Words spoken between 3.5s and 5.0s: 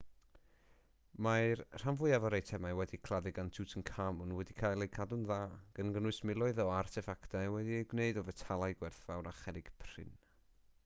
tutankhamun wedi cael eu